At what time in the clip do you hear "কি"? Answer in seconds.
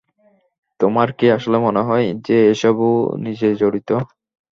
1.17-1.25